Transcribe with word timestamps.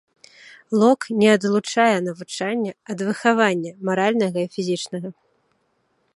Лок 0.83 1.01
не 1.19 1.29
адлучае 1.33 1.93
навучання 2.07 2.71
ад 2.95 2.99
выхавання 3.11 3.71
маральнага 3.93 4.39
і 4.47 4.51
фізічнага. 4.59 5.09